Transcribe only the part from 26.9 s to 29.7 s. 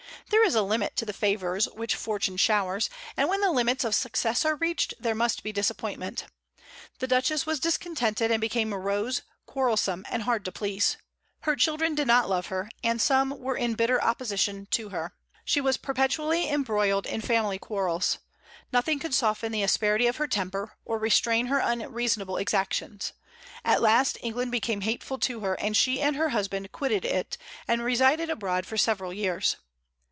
it, and resided abroad for several years.